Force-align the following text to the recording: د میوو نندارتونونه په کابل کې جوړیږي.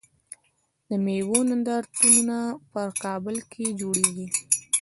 د 0.87 0.89
میوو 1.05 1.39
نندارتونونه 1.49 2.37
په 2.71 2.81
کابل 3.03 3.35
کې 3.51 3.65
جوړیږي. 3.79 4.27